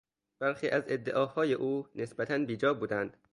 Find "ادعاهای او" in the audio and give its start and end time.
0.87-1.87